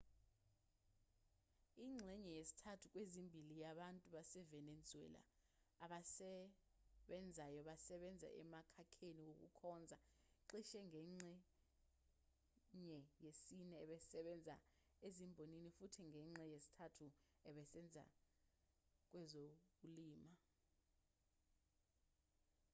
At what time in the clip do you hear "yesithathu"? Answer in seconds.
2.37-2.85, 16.53-17.05